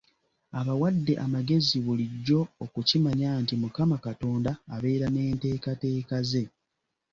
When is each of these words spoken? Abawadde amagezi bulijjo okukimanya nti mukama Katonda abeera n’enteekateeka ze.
Abawadde 0.59 1.13
amagezi 1.25 1.75
bulijjo 1.85 2.39
okukimanya 2.65 3.29
nti 3.41 3.53
mukama 3.61 3.95
Katonda 4.05 4.51
abeera 4.75 5.07
n’enteekateeka 5.11 6.17
ze. 6.29 6.43